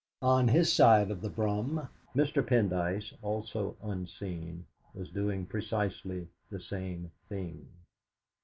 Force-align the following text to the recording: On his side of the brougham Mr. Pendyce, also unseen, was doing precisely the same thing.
On 0.23 0.47
his 0.47 0.73
side 0.73 1.11
of 1.11 1.21
the 1.21 1.29
brougham 1.29 1.87
Mr. 2.15 2.41
Pendyce, 2.43 3.13
also 3.21 3.77
unseen, 3.83 4.65
was 4.95 5.11
doing 5.11 5.45
precisely 5.45 6.27
the 6.49 6.59
same 6.59 7.11
thing. 7.29 7.67